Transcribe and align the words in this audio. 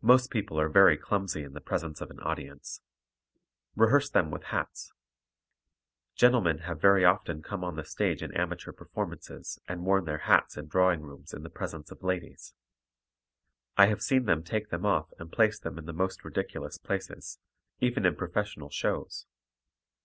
Most 0.00 0.30
people 0.30 0.60
are 0.60 0.68
very 0.68 0.96
clumsy 0.96 1.42
in 1.42 1.52
the 1.52 1.60
presence 1.60 2.00
of 2.00 2.08
an 2.12 2.20
audience. 2.20 2.82
Rehearse 3.74 4.08
them 4.08 4.30
with 4.30 4.44
hats. 4.44 4.92
Gentlemen 6.14 6.58
have 6.58 6.80
very 6.80 7.04
often 7.04 7.42
come 7.42 7.64
on 7.64 7.74
the 7.74 7.84
stage 7.84 8.22
in 8.22 8.32
amateur 8.32 8.70
performances 8.70 9.58
and 9.66 9.84
worn 9.84 10.04
their 10.04 10.18
hats 10.18 10.56
in 10.56 10.68
drawing 10.68 11.00
rooms 11.00 11.34
in 11.34 11.42
the 11.42 11.50
presence 11.50 11.90
of 11.90 12.04
ladies. 12.04 12.54
I 13.76 13.86
have 13.86 14.02
seen 14.02 14.26
them 14.26 14.44
take 14.44 14.68
them 14.70 14.86
off 14.86 15.12
and 15.18 15.32
place 15.32 15.58
them 15.58 15.78
in 15.78 15.86
the 15.86 15.92
most 15.92 16.24
ridiculous 16.24 16.78
places, 16.78 17.40
even 17.80 18.06
in 18.06 18.14
professional 18.14 18.70
shows. 18.70 19.26